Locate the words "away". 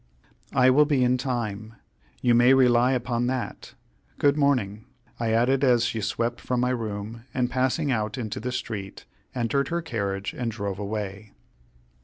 10.79-11.33